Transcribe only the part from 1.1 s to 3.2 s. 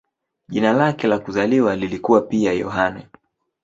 kuzaliwa lilikuwa pia "Yohane".